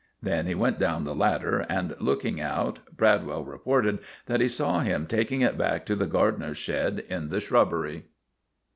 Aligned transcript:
Then 0.19 0.47
he 0.47 0.55
went 0.55 0.79
down 0.79 1.03
the 1.03 1.13
ladder, 1.13 1.59
and 1.69 1.95
looking 1.99 2.41
out, 2.41 2.79
Bradwell 2.97 3.43
reported 3.45 3.99
that 4.25 4.41
he 4.41 4.47
saw 4.47 4.79
him 4.79 5.05
taking 5.05 5.41
it 5.41 5.59
back 5.59 5.85
to 5.85 5.95
the 5.95 6.07
gardener's 6.07 6.57
shed 6.57 7.05
in 7.07 7.29
the 7.29 7.39
shrubbery. 7.39 8.05